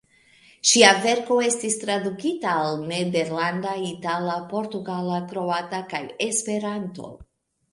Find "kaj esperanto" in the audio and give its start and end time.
5.93-7.13